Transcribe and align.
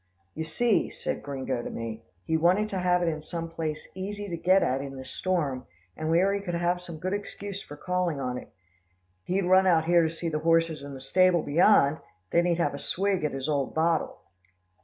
"You 0.33 0.45
see," 0.45 0.89
said 0.89 1.21
Gringo 1.21 1.61
to 1.61 1.69
me, 1.69 2.01
"he 2.25 2.35
wanted 2.35 2.69
to 2.69 2.79
have 2.79 3.03
it 3.03 3.07
in 3.07 3.21
some 3.21 3.51
place 3.51 3.87
easy 3.93 4.27
to 4.29 4.35
get 4.35 4.63
at 4.63 4.81
in 4.81 4.95
this 4.97 5.11
storm, 5.11 5.67
and 5.95 6.09
where 6.09 6.33
he 6.33 6.41
could 6.41 6.55
have 6.55 6.81
some 6.81 6.97
good 6.97 7.13
excuse 7.13 7.61
for 7.61 7.77
calling 7.77 8.19
on 8.19 8.39
it. 8.39 8.51
He'd 9.25 9.45
run 9.45 9.67
out 9.67 9.85
here 9.85 10.01
to 10.01 10.09
see 10.09 10.27
the 10.29 10.39
horses 10.39 10.81
in 10.83 10.95
the 10.95 11.01
stable 11.01 11.43
beyond, 11.43 11.99
then 12.31 12.45
he'd 12.47 12.57
have 12.57 12.73
a 12.73 12.79
swig 12.79 13.23
at 13.23 13.31
his 13.33 13.47
old 13.47 13.75
bottle." 13.75 14.17